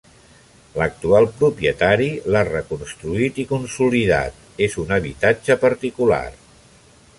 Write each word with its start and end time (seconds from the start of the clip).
L'actual 0.77 1.27
propietari 1.41 2.07
l'ha 2.35 2.41
reconstruït 2.47 3.39
i 3.45 3.47
consolidat, 3.53 4.41
és 4.69 4.81
un 4.85 4.95
habitatge 4.99 5.61
particular. 5.69 6.25